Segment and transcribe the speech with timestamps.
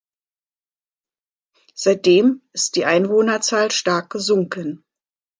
[1.75, 4.83] Seitdem ist die Einwohnerzahl stark gesunken.